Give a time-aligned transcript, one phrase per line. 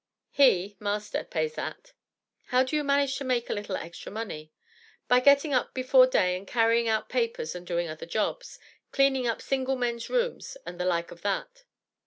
[0.31, 1.93] "He (master) pays that."
[2.45, 4.51] "How do you manage to make a little extra money?"
[5.07, 8.57] "By getting up before day and carrying out papers and doing other jobs,
[8.91, 11.65] cleaning up single men's rooms and the like of that."